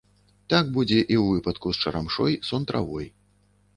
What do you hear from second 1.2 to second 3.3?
выпадку з чарамшой, сон-травой.